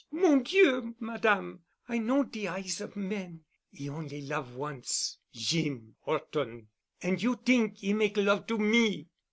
[0.09, 1.59] Mon Dieu, Madame.
[1.87, 3.43] I know de eyes of men.
[3.79, 9.09] 'E on'y love once, Jeem 'Orton—an' you t'ink 'e make love to me.